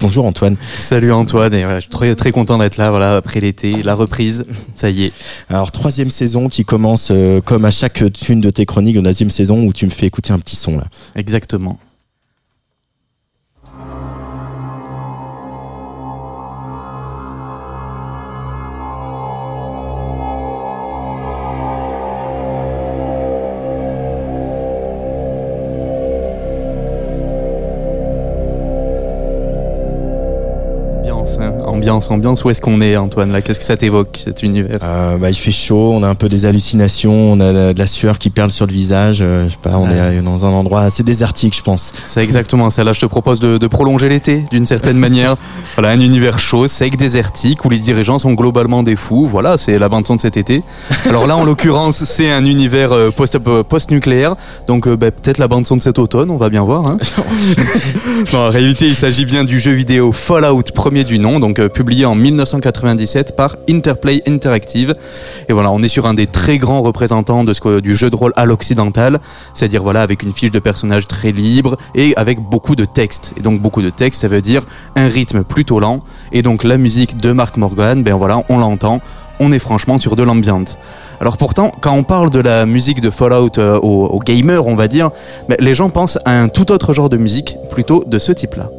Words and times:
Bonjour 0.00 0.26
Antoine. 0.26 0.56
Salut 0.78 1.10
Antoine, 1.10 1.52
et 1.52 1.62
je 1.62 1.80
suis 1.80 1.90
très, 1.90 2.14
très 2.14 2.30
content 2.30 2.56
d'être 2.56 2.76
là, 2.76 2.90
voilà, 2.90 3.16
après 3.16 3.40
l'été, 3.40 3.82
la 3.82 3.96
reprise, 3.96 4.46
ça 4.76 4.90
y 4.90 5.06
est. 5.06 5.12
Alors 5.48 5.72
troisième 5.72 6.10
saison 6.10 6.48
qui 6.48 6.64
commence 6.64 7.08
euh, 7.10 7.40
comme 7.40 7.64
à 7.64 7.72
chaque 7.72 8.04
tune 8.12 8.40
de 8.40 8.50
tes 8.50 8.64
chroniques, 8.64 8.94
une 8.94 9.02
deuxième 9.02 9.32
saison 9.32 9.64
où 9.64 9.72
tu 9.72 9.86
me 9.86 9.90
fais 9.90 10.06
écouter 10.06 10.32
un 10.32 10.38
petit 10.38 10.54
son 10.54 10.76
là. 10.76 10.84
Exactement. 11.16 11.80
Ambiance, 31.68 32.10
ambiance. 32.10 32.44
Où 32.44 32.50
est-ce 32.50 32.60
qu'on 32.60 32.80
est, 32.80 32.96
Antoine 32.96 33.32
Là, 33.32 33.42
qu'est-ce 33.42 33.58
que 33.58 33.64
ça 33.64 33.76
t'évoque 33.76 34.20
cet 34.22 34.42
univers? 34.42 34.78
Euh, 34.82 35.16
bah, 35.16 35.30
il 35.30 35.36
fait 35.36 35.52
chaud, 35.52 35.92
on 35.94 36.02
a 36.02 36.08
un 36.08 36.14
peu 36.14 36.28
des 36.28 36.44
hallucinations, 36.44 37.32
on 37.32 37.40
a 37.40 37.72
de 37.72 37.78
la 37.78 37.86
sueur 37.86 38.18
qui 38.18 38.30
perle 38.30 38.50
sur 38.50 38.66
le 38.66 38.72
visage. 38.72 39.18
Euh, 39.20 39.46
je 39.46 39.52
sais 39.52 39.58
pas, 39.62 39.76
on 39.76 39.88
est 39.88 40.20
dans 40.22 40.44
un 40.44 40.50
endroit 40.50 40.82
assez 40.82 41.02
désertique, 41.02 41.56
je 41.56 41.62
pense. 41.62 41.92
C'est 42.06 42.22
exactement 42.22 42.70
ça. 42.70 42.84
Là, 42.84 42.92
je 42.92 43.00
te 43.00 43.06
propose 43.06 43.40
de, 43.40 43.58
de 43.58 43.66
prolonger 43.66 44.08
l'été 44.08 44.44
d'une 44.50 44.64
certaine 44.64 44.98
manière. 44.98 45.36
Voilà, 45.76 45.90
un 45.90 46.00
univers 46.00 46.40
chaud, 46.40 46.66
sec, 46.66 46.96
désertique, 46.96 47.64
où 47.64 47.70
les 47.70 47.78
dirigeants 47.78 48.18
sont 48.18 48.32
globalement 48.32 48.82
des 48.82 48.96
fous. 48.96 49.26
Voilà, 49.26 49.56
c'est 49.56 49.78
la 49.78 49.88
bande 49.88 50.06
son 50.06 50.16
de 50.16 50.20
cet 50.20 50.36
été. 50.36 50.62
Alors 51.06 51.28
là, 51.28 51.36
en 51.36 51.44
l'occurrence, 51.44 52.02
c'est 52.02 52.32
un 52.32 52.44
univers 52.44 52.90
euh, 52.92 53.10
post 53.10 53.38
post-nucléaire. 53.38 54.34
Donc 54.66 54.88
bah, 54.88 55.12
peut-être 55.12 55.38
la 55.38 55.46
bande 55.46 55.66
son 55.66 55.76
de 55.76 55.82
cet 55.82 56.00
automne, 56.00 56.30
on 56.32 56.36
va 56.36 56.48
bien 56.48 56.62
voir. 56.62 56.86
Hein. 56.86 56.98
non, 58.32 58.40
en 58.40 58.50
réalité, 58.50 58.86
il 58.86 58.96
s'agit 58.96 59.24
bien 59.24 59.44
du 59.44 59.60
jeu 59.60 59.72
vidéo 59.72 60.12
Fallout 60.12 60.62
premier 60.74 61.04
du 61.04 61.18
nom, 61.18 61.38
donc 61.38 61.57
publié 61.66 62.04
en 62.04 62.14
1997 62.14 63.34
par 63.34 63.56
Interplay 63.68 64.22
Interactive. 64.26 64.94
Et 65.48 65.52
voilà, 65.52 65.70
on 65.72 65.82
est 65.82 65.88
sur 65.88 66.06
un 66.06 66.14
des 66.14 66.26
très 66.26 66.58
grands 66.58 66.82
représentants 66.82 67.44
de 67.44 67.52
ce 67.52 67.80
du 67.80 67.94
jeu 67.94 68.10
de 68.10 68.16
rôle 68.16 68.32
à 68.36 68.44
l'occidental, 68.44 69.18
c'est-à-dire 69.54 69.82
voilà 69.82 70.02
avec 70.02 70.22
une 70.22 70.32
fiche 70.32 70.50
de 70.50 70.58
personnage 70.58 71.06
très 71.06 71.32
libre 71.32 71.76
et 71.94 72.14
avec 72.16 72.40
beaucoup 72.40 72.76
de 72.76 72.84
texte. 72.84 73.34
Et 73.36 73.40
donc 73.40 73.60
beaucoup 73.60 73.82
de 73.82 73.90
texte, 73.90 74.20
ça 74.20 74.28
veut 74.28 74.40
dire 74.40 74.62
un 74.96 75.06
rythme 75.06 75.42
plutôt 75.42 75.80
lent. 75.80 76.00
Et 76.32 76.42
donc 76.42 76.64
la 76.64 76.78
musique 76.78 77.16
de 77.16 77.32
Mark 77.32 77.56
Morgan, 77.56 78.02
ben 78.02 78.14
voilà, 78.14 78.42
on 78.48 78.58
l'entend, 78.58 79.00
on 79.40 79.52
est 79.52 79.58
franchement 79.58 79.98
sur 79.98 80.16
de 80.16 80.22
l'ambiance. 80.22 80.78
Alors 81.20 81.36
pourtant, 81.36 81.72
quand 81.80 81.92
on 81.92 82.04
parle 82.04 82.30
de 82.30 82.40
la 82.40 82.66
musique 82.66 83.00
de 83.00 83.10
Fallout 83.10 83.58
euh, 83.58 83.78
aux, 83.78 84.18
gamers, 84.20 84.66
on 84.66 84.76
va 84.76 84.88
dire, 84.88 85.10
ben, 85.48 85.56
les 85.60 85.74
gens 85.74 85.90
pensent 85.90 86.18
à 86.24 86.40
un 86.40 86.48
tout 86.48 86.70
autre 86.72 86.92
genre 86.92 87.08
de 87.08 87.16
musique, 87.16 87.56
plutôt 87.70 88.04
de 88.06 88.18
ce 88.18 88.32
type-là. 88.32 88.70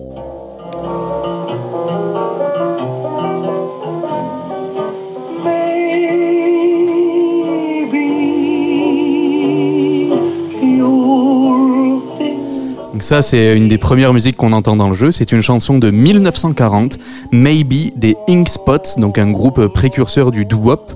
Ça, 13.09 13.23
c'est 13.23 13.57
une 13.57 13.67
des 13.67 13.79
premières 13.79 14.13
musiques 14.13 14.35
qu'on 14.35 14.53
entend 14.53 14.75
dans 14.75 14.87
le 14.87 14.93
jeu. 14.93 15.11
C'est 15.11 15.31
une 15.31 15.41
chanson 15.41 15.79
de 15.79 15.89
1940, 15.89 16.99
Maybe 17.31 17.91
des 17.95 18.15
Ink 18.29 18.47
Spots, 18.47 18.99
donc 18.99 19.17
un 19.17 19.31
groupe 19.31 19.65
précurseur 19.65 20.29
du 20.29 20.45
doo-wop. 20.45 20.93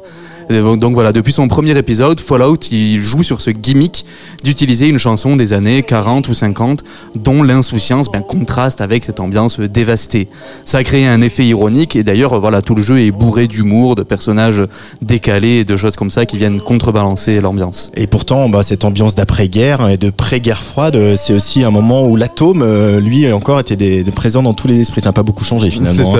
Donc 0.49 0.93
voilà, 0.93 1.11
depuis 1.11 1.33
son 1.33 1.47
premier 1.47 1.77
épisode, 1.77 2.19
Fallout, 2.19 2.57
il 2.71 3.01
joue 3.01 3.23
sur 3.23 3.41
ce 3.41 3.49
gimmick 3.49 4.05
d'utiliser 4.43 4.87
une 4.87 4.97
chanson 4.97 5.35
des 5.35 5.53
années 5.53 5.83
40 5.83 6.27
ou 6.29 6.33
50 6.33 6.83
dont 7.15 7.43
l'insouciance 7.43 8.11
ben, 8.11 8.21
contraste 8.21 8.81
avec 8.81 9.03
cette 9.05 9.19
ambiance 9.19 9.59
dévastée. 9.59 10.27
Ça 10.65 10.79
a 10.79 10.83
créé 10.83 11.07
un 11.07 11.21
effet 11.21 11.45
ironique 11.45 11.95
et 11.95 12.03
d'ailleurs 12.03 12.39
voilà, 12.39 12.61
tout 12.61 12.75
le 12.75 12.81
jeu 12.81 12.99
est 13.01 13.11
bourré 13.11 13.47
d'humour, 13.47 13.95
de 13.95 14.03
personnages 14.03 14.63
décalés 15.01 15.59
et 15.59 15.63
de 15.63 15.75
choses 15.75 15.95
comme 15.95 16.09
ça 16.09 16.25
qui 16.25 16.37
viennent 16.37 16.59
contrebalancer 16.59 17.41
l'ambiance. 17.41 17.91
Et 17.95 18.07
pourtant, 18.07 18.49
bah, 18.49 18.63
cette 18.63 18.85
ambiance 18.85 19.15
d'après-guerre 19.15 19.89
et 19.89 19.97
de 19.97 20.09
pré-guerre 20.09 20.63
froide, 20.63 21.15
c'est 21.15 21.33
aussi 21.33 21.63
un 21.63 21.71
moment 21.71 22.05
où 22.05 22.15
l'atome, 22.15 22.61
euh, 22.61 22.99
lui, 22.99 23.31
encore 23.31 23.59
était 23.59 23.75
des, 23.75 24.03
présent 24.11 24.43
dans 24.43 24.53
tous 24.53 24.67
les 24.67 24.79
esprits. 24.79 25.01
Ça 25.01 25.09
n'a 25.09 25.13
pas 25.13 25.23
beaucoup 25.23 25.43
changé 25.43 25.69
finalement. 25.69 26.15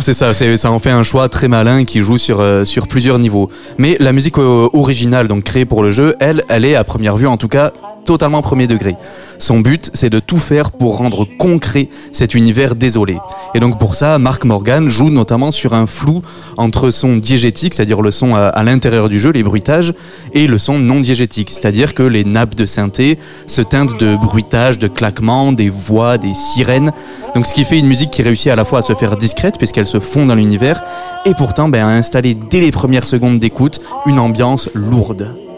C'est 0.00 0.14
ça, 0.14 0.32
c'est 0.32 0.56
ça, 0.56 0.56
ça 0.56 0.70
en 0.70 0.78
fait 0.78 0.90
un 0.90 1.02
choix 1.02 1.28
très 1.28 1.48
malin 1.48 1.84
qui 1.84 2.00
joue 2.00 2.18
sur, 2.18 2.40
euh, 2.40 2.64
sur 2.64 2.86
plusieurs 2.86 3.18
niveaux. 3.18 3.50
Mais 3.78 3.96
la 4.00 4.12
musique 4.12 4.38
euh, 4.38 4.68
originale, 4.72 5.28
donc 5.28 5.44
créée 5.44 5.64
pour 5.64 5.82
le 5.82 5.90
jeu, 5.90 6.16
elle, 6.20 6.44
elle 6.48 6.64
est 6.64 6.74
à 6.74 6.84
première 6.84 7.16
vue 7.16 7.26
en 7.26 7.36
tout 7.36 7.48
cas 7.48 7.72
totalement 8.04 8.42
premier 8.42 8.66
degré. 8.66 8.96
Son 9.38 9.60
but, 9.60 9.90
c'est 9.94 10.10
de 10.10 10.18
tout 10.18 10.38
faire 10.38 10.72
pour 10.72 10.96
rendre 10.98 11.26
concret 11.38 11.88
cet 12.12 12.34
univers 12.34 12.74
désolé. 12.74 13.18
Et 13.54 13.60
donc 13.60 13.78
pour 13.78 13.94
ça, 13.94 14.18
Mark 14.18 14.44
Morgan 14.44 14.88
joue 14.88 15.10
notamment 15.10 15.50
sur 15.50 15.74
un 15.74 15.86
flou 15.86 16.22
entre 16.56 16.90
son 16.90 17.16
diégétique, 17.16 17.74
c'est-à-dire 17.74 18.02
le 18.02 18.10
son 18.10 18.34
à, 18.34 18.62
l'intérieur 18.62 19.08
du 19.08 19.20
jeu, 19.20 19.30
les 19.30 19.42
bruitages, 19.42 19.94
et 20.34 20.46
le 20.46 20.58
son 20.58 20.78
non 20.78 21.00
diégétique, 21.00 21.50
c'est-à-dire 21.50 21.94
que 21.94 22.02
les 22.02 22.24
nappes 22.24 22.54
de 22.54 22.66
synthé 22.66 23.18
se 23.46 23.62
teintent 23.62 23.98
de 23.98 24.16
bruitages, 24.16 24.78
de 24.78 24.88
claquements, 24.88 25.52
des 25.52 25.70
voix, 25.70 26.18
des 26.18 26.34
sirènes. 26.34 26.92
Donc 27.34 27.46
ce 27.46 27.54
qui 27.54 27.64
fait 27.64 27.78
une 27.78 27.86
musique 27.86 28.10
qui 28.10 28.22
réussit 28.22 28.52
à 28.52 28.56
la 28.56 28.64
fois 28.64 28.80
à 28.80 28.82
se 28.82 28.94
faire 28.94 29.16
discrète 29.16 29.58
puisqu'elle 29.58 29.86
se 29.86 30.00
fond 30.00 30.26
dans 30.26 30.34
l'univers, 30.34 30.82
et 31.26 31.34
pourtant 31.34 31.68
ben, 31.68 31.86
à 31.86 31.90
installer 31.90 32.34
dès 32.34 32.60
les 32.60 32.70
premières 32.70 33.04
secondes 33.04 33.38
d'écoute 33.38 33.80
une 34.06 34.18
ambiance 34.18 34.70
lourde. 34.74 35.49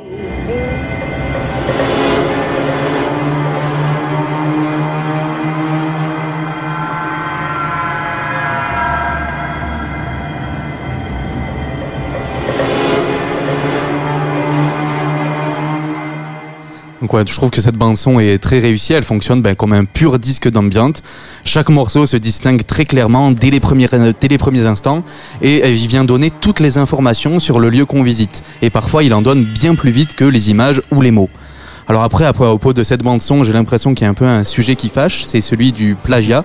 Je 17.26 17.34
trouve 17.34 17.50
que 17.50 17.60
cette 17.60 17.76
bande 17.76 17.96
son 17.96 18.18
est 18.18 18.38
très 18.38 18.58
réussie. 18.58 18.94
Elle 18.94 19.04
fonctionne 19.04 19.42
ben, 19.42 19.54
comme 19.54 19.72
un 19.72 19.84
pur 19.84 20.18
disque 20.18 20.50
d'ambiance. 20.50 21.02
Chaque 21.44 21.68
morceau 21.68 22.06
se 22.06 22.16
distingue 22.16 22.64
très 22.64 22.84
clairement 22.84 23.30
dès 23.30 23.50
les 23.50 23.60
premiers 23.60 23.88
dès 24.20 24.28
les 24.28 24.38
premiers 24.38 24.66
instants 24.66 25.04
et 25.42 25.68
il 25.68 25.86
vient 25.86 26.04
donner 26.04 26.30
toutes 26.30 26.60
les 26.60 26.78
informations 26.78 27.38
sur 27.38 27.60
le 27.60 27.68
lieu 27.68 27.84
qu'on 27.84 28.02
visite. 28.02 28.42
Et 28.62 28.70
parfois, 28.70 29.02
il 29.04 29.12
en 29.12 29.22
donne 29.22 29.44
bien 29.44 29.74
plus 29.74 29.90
vite 29.90 30.14
que 30.14 30.24
les 30.24 30.50
images 30.50 30.80
ou 30.90 31.00
les 31.00 31.10
mots. 31.10 31.30
Alors 31.88 32.03
après, 32.03 32.25
à 32.25 32.32
propos 32.32 32.72
de 32.72 32.82
cette 32.82 33.03
bande 33.03 33.20
son, 33.20 33.44
j'ai 33.44 33.53
l'impression 33.53 33.94
qu'il 33.94 34.04
y 34.04 34.06
a 34.06 34.10
un 34.10 34.15
peu 34.15 34.26
un 34.26 34.44
sujet 34.44 34.76
qui 34.76 34.88
fâche, 34.88 35.25
c'est 35.26 35.41
celui 35.41 35.72
du 35.72 35.94
plagiat. 35.94 36.44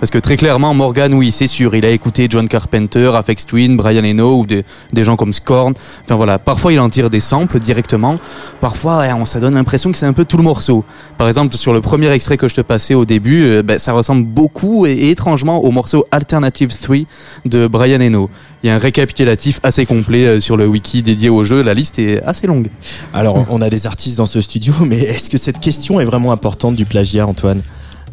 Parce 0.00 0.12
que 0.12 0.18
très 0.18 0.36
clairement, 0.36 0.74
Morgan, 0.74 1.12
oui, 1.12 1.32
c'est 1.32 1.48
sûr, 1.48 1.74
il 1.74 1.84
a 1.84 1.90
écouté 1.90 2.28
John 2.30 2.48
Carpenter, 2.48 3.10
Afex 3.14 3.46
Twin, 3.46 3.76
Brian 3.76 4.04
Eno 4.04 4.38
ou 4.38 4.46
des, 4.46 4.64
gens 5.02 5.16
comme 5.16 5.32
Scorn. 5.32 5.74
Enfin 6.04 6.14
voilà, 6.14 6.38
parfois 6.38 6.72
il 6.72 6.78
en 6.78 6.88
tire 6.88 7.10
des 7.10 7.18
samples 7.18 7.58
directement. 7.58 8.20
Parfois, 8.60 9.04
on, 9.16 9.24
ça 9.24 9.40
donne 9.40 9.54
l'impression 9.54 9.90
que 9.90 9.98
c'est 9.98 10.06
un 10.06 10.12
peu 10.12 10.24
tout 10.24 10.36
le 10.36 10.44
morceau. 10.44 10.84
Par 11.16 11.28
exemple, 11.28 11.56
sur 11.56 11.72
le 11.72 11.80
premier 11.80 12.10
extrait 12.10 12.36
que 12.36 12.46
je 12.46 12.54
te 12.54 12.60
passais 12.60 12.94
au 12.94 13.04
début, 13.04 13.42
euh, 13.42 13.62
ben, 13.64 13.78
ça 13.78 13.92
ressemble 13.92 14.24
beaucoup 14.24 14.86
et, 14.86 15.10
étrangement 15.10 15.64
au 15.64 15.72
morceau 15.72 16.06
Alternative 16.12 16.72
3 16.80 16.96
de 17.46 17.66
Brian 17.66 18.00
Eno. 18.00 18.30
Il 18.62 18.68
y 18.68 18.70
a 18.70 18.76
un 18.76 18.78
récapitulatif 18.78 19.58
assez 19.64 19.84
complet 19.84 20.26
euh, 20.26 20.40
sur 20.40 20.56
le 20.56 20.66
wiki 20.66 21.02
dédié 21.02 21.28
au 21.28 21.42
jeu. 21.42 21.60
La 21.62 21.74
liste 21.74 21.98
est 21.98 22.22
assez 22.22 22.46
longue. 22.46 22.68
Alors, 23.12 23.46
on 23.50 23.60
a 23.60 23.68
des 23.68 23.88
artistes 23.88 24.18
dans 24.18 24.26
ce 24.26 24.40
studio, 24.40 24.72
mais 24.86 24.98
est-ce 24.98 25.30
que 25.30 25.38
cette 25.38 25.60
question 25.60 26.00
est 26.00 26.04
vraiment 26.04 26.32
importante 26.32 26.76
du 26.76 26.84
plagiat, 26.84 27.26
Antoine? 27.26 27.62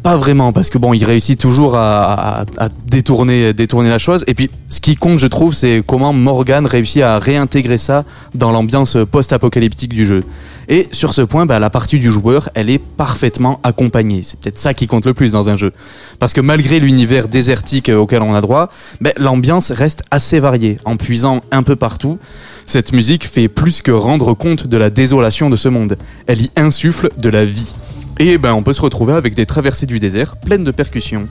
Pas 0.06 0.16
vraiment, 0.16 0.52
parce 0.52 0.70
que 0.70 0.78
bon, 0.78 0.94
il 0.94 1.04
réussit 1.04 1.36
toujours 1.36 1.74
à, 1.74 2.44
détourner, 2.86 3.52
détourner 3.52 3.88
la 3.88 3.98
chose. 3.98 4.22
Et 4.28 4.34
puis, 4.34 4.50
ce 4.68 4.80
qui 4.80 4.94
compte, 4.94 5.18
je 5.18 5.26
trouve, 5.26 5.52
c'est 5.52 5.82
comment 5.84 6.12
Morgan 6.12 6.64
réussit 6.64 7.02
à 7.02 7.18
réintégrer 7.18 7.76
ça 7.76 8.04
dans 8.32 8.52
l'ambiance 8.52 8.96
post-apocalyptique 9.10 9.92
du 9.92 10.06
jeu. 10.06 10.22
Et 10.68 10.86
sur 10.92 11.12
ce 11.12 11.22
point, 11.22 11.44
bah, 11.44 11.58
la 11.58 11.70
partie 11.70 11.98
du 11.98 12.12
joueur, 12.12 12.50
elle 12.54 12.70
est 12.70 12.78
parfaitement 12.78 13.58
accompagnée. 13.64 14.22
C'est 14.22 14.38
peut-être 14.38 14.58
ça 14.58 14.74
qui 14.74 14.86
compte 14.86 15.06
le 15.06 15.12
plus 15.12 15.32
dans 15.32 15.48
un 15.48 15.56
jeu. 15.56 15.72
Parce 16.20 16.32
que 16.32 16.40
malgré 16.40 16.78
l'univers 16.78 17.26
désertique 17.26 17.88
auquel 17.88 18.22
on 18.22 18.32
a 18.32 18.40
droit, 18.40 18.70
bah, 19.00 19.10
l'ambiance 19.16 19.72
reste 19.72 20.04
assez 20.12 20.38
variée, 20.38 20.76
en 20.84 20.96
puisant 20.96 21.40
un 21.50 21.64
peu 21.64 21.74
partout. 21.74 22.20
Cette 22.64 22.92
musique 22.92 23.26
fait 23.26 23.48
plus 23.48 23.82
que 23.82 23.90
rendre 23.90 24.34
compte 24.34 24.68
de 24.68 24.76
la 24.76 24.88
désolation 24.88 25.50
de 25.50 25.56
ce 25.56 25.68
monde. 25.68 25.98
Elle 26.28 26.42
y 26.42 26.50
insuffle 26.54 27.08
de 27.18 27.28
la 27.28 27.44
vie. 27.44 27.72
Et 28.18 28.38
ben 28.38 28.54
on 28.54 28.62
peut 28.62 28.72
se 28.72 28.80
retrouver 28.80 29.12
avec 29.12 29.34
des 29.34 29.44
traversées 29.44 29.84
du 29.86 29.98
désert 29.98 30.36
pleines 30.36 30.64
de 30.64 30.70
percussions. 30.70 31.28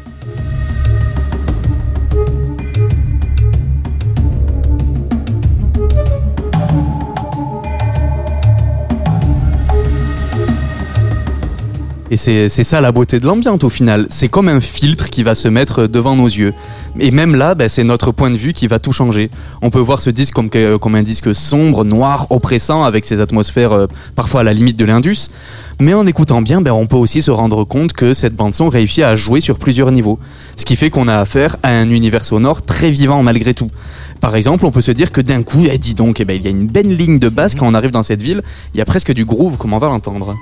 Et 12.11 12.17
c'est 12.17 12.49
ça 12.49 12.81
la 12.81 12.91
beauté 12.91 13.19
de 13.19 13.25
l'ambiance 13.25 13.63
au 13.63 13.69
final. 13.69 14.05
C'est 14.09 14.27
comme 14.27 14.47
un 14.47 14.61
filtre 14.61 15.09
qui 15.09 15.23
va 15.23 15.33
se 15.33 15.47
mettre 15.47 15.87
devant 15.87 16.15
nos 16.15 16.27
yeux. 16.27 16.53
Et 16.99 17.09
même 17.09 17.35
là, 17.35 17.55
ben, 17.55 17.67
c'est 17.67 17.83
notre 17.83 18.11
point 18.11 18.29
de 18.29 18.37
vue 18.37 18.53
qui 18.53 18.67
va 18.67 18.77
tout 18.77 18.91
changer. 18.91 19.31
On 19.63 19.71
peut 19.71 19.79
voir 19.79 19.99
ce 19.99 20.11
disque 20.11 20.35
comme, 20.35 20.49
comme 20.49 20.95
un 20.95 21.01
disque 21.01 21.33
sombre, 21.33 21.83
noir, 21.83 22.27
oppressant, 22.29 22.83
avec 22.83 23.05
ses 23.05 23.21
atmosphères 23.21 23.71
euh, 23.71 23.87
parfois 24.15 24.41
à 24.41 24.43
la 24.43 24.53
limite 24.53 24.77
de 24.77 24.85
l'Indus. 24.85 25.29
Mais 25.79 25.95
en 25.95 26.05
écoutant 26.05 26.43
bien, 26.43 26.61
ben, 26.61 26.73
on 26.73 26.85
peut 26.85 26.95
aussi 26.95 27.23
se 27.23 27.31
rendre 27.31 27.63
compte 27.63 27.93
que 27.93 28.13
cette 28.13 28.35
bande-son 28.35 28.69
réussit 28.69 29.03
à 29.03 29.15
jouer 29.15 29.41
sur 29.41 29.57
plusieurs 29.57 29.91
niveaux. 29.91 30.19
Ce 30.57 30.63
qui 30.63 30.75
fait 30.75 30.91
qu'on 30.91 31.07
a 31.07 31.17
affaire 31.17 31.57
à 31.63 31.69
un 31.69 31.89
univers 31.89 32.23
sonore 32.23 32.61
très 32.61 32.91
vivant 32.91 33.23
malgré 33.23 33.55
tout. 33.55 33.71
Par 34.21 34.35
exemple, 34.35 34.65
on 34.67 34.71
peut 34.71 34.81
se 34.81 34.91
dire 34.91 35.11
que 35.11 35.21
d'un 35.21 35.41
coup, 35.41 35.63
eh, 35.67 35.77
dis 35.79 35.95
donc, 35.95 36.19
eh 36.19 36.25
ben, 36.25 36.35
il 36.35 36.43
y 36.43 36.47
a 36.47 36.51
une 36.51 36.67
belle 36.67 36.95
ligne 36.95 37.17
de 37.17 37.29
basse 37.29 37.55
quand 37.55 37.67
on 37.67 37.73
arrive 37.73 37.91
dans 37.91 38.03
cette 38.03 38.21
ville. 38.21 38.43
Il 38.75 38.77
y 38.77 38.81
a 38.81 38.85
presque 38.85 39.11
du 39.11 39.25
groove, 39.25 39.57
comme 39.57 39.73
on 39.73 39.79
va 39.79 39.87
l'entendre. 39.87 40.35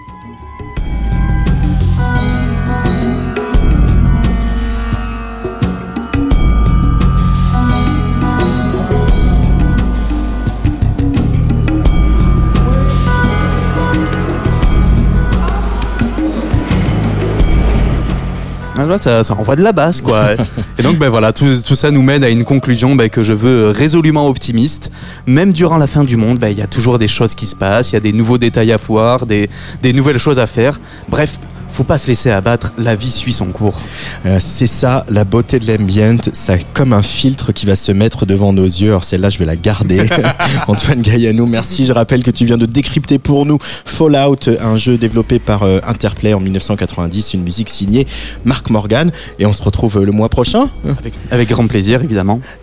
Ça, 18.98 19.24
ça 19.24 19.34
envoie 19.34 19.56
de 19.56 19.64
la 19.64 19.72
basse, 19.72 20.02
quoi. 20.02 20.32
Et 20.78 20.84
donc, 20.84 20.98
ben 20.98 21.10
voilà, 21.10 21.32
tout, 21.32 21.46
tout 21.66 21.76
ça 21.76 21.92
nous 21.92 22.02
mène 22.02 22.24
à 22.24 22.30
une 22.30 22.44
conclusion 22.44 22.96
ben, 22.96 23.10
que 23.10 23.24
je 23.24 23.34
veux 23.34 23.70
résolument 23.70 24.28
optimiste. 24.28 24.92
Même 25.26 25.52
durant 25.52 25.78
la 25.78 25.88
fin 25.88 26.04
du 26.04 26.18
monde, 26.18 26.40
ben, 26.40 26.50
il 26.50 26.58
y 26.58 26.62
a 26.62 26.68
toujours 26.68 27.00
des 27.00 27.08
choses 27.08 27.36
qui 27.36 27.46
se 27.46 27.56
passent, 27.56 27.92
il 27.92 27.96
y 27.96 27.98
a 27.98 28.02
des 28.02 28.14
nouveaux 28.14 28.38
détails 28.38 28.72
à 28.72 28.78
voir, 28.78 29.26
des, 29.26 29.50
des 29.82 29.94
nouvelles 29.94 30.20
choses 30.20 30.40
à 30.40 30.48
faire. 30.48 30.80
Bref, 31.10 31.40
faut 31.74 31.84
pas 31.84 31.98
se 31.98 32.08
laisser 32.08 32.30
abattre, 32.30 32.74
la 32.78 32.96
vie 32.96 33.12
suit 33.12 33.34
son 33.34 33.48
cours. 33.48 33.80
Euh, 34.26 34.38
c'est 34.40 34.68
ça, 34.68 35.06
la 35.10 35.26
beauté 35.26 35.60
de 35.60 35.68
l'ambient, 35.68 36.18
c'est 36.32 36.66
comme 36.74 36.94
un 36.94 37.04
filtre 37.04 37.52
qui 37.52 37.66
va 37.66 37.76
se 37.76 37.92
mettre 37.92 38.26
devant 38.26 38.54
nos 38.54 38.66
yeux. 38.66 38.90
Alors 38.90 39.04
celle-là, 39.04 39.30
je 39.30 39.40
vais 39.40 39.46
la 39.46 39.56
garder. 39.56 40.08
Antoine 40.68 41.02
Gaillano, 41.02 41.46
merci. 41.46 41.86
Je 41.86 41.94
rappelle 41.94 42.24
que 42.24 42.32
tu 42.32 42.46
viens 42.46 42.58
de 42.58 42.66
décrypter 42.66 43.20
pour 43.20 43.46
nous 43.46 43.58
Fallout, 43.62 44.50
un 44.62 44.78
jeu 44.78 44.98
développé 44.98 45.40
par 45.40 45.64
euh, 45.64 45.80
Interplay 45.88 46.34
en 46.34 46.40
1990, 46.40 47.34
une 47.34 47.44
musique 47.44 47.70
signée 47.70 48.08
Mark 48.46 48.70
Morgan. 48.70 49.12
Et 49.40 49.46
on 49.46 49.54
se 49.54 49.64
retrouve 49.64 49.98
euh, 49.98 50.06
le 50.06 50.12
mois 50.12 50.30
prochain. 50.30 50.70
Avec, 51.00 51.14
avec 51.32 51.50
grand 51.50 51.68
plaisir, 51.68 52.04
évidemment. 52.04 52.40